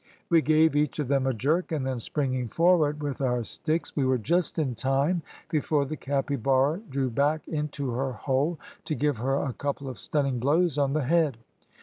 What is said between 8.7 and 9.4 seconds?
to give her